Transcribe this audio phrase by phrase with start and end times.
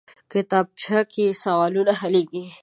[0.31, 2.43] کتابچه کې سوالونه حلېږي